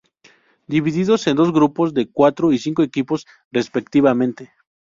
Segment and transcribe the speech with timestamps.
[0.65, 4.51] Divididos en dos grupos de cuatro y cinco equipos respectivamente.